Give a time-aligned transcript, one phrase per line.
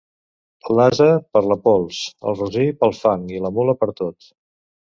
[0.77, 2.01] L'ase per la pols,
[2.31, 4.31] el rossí pel fang i la mula per tot.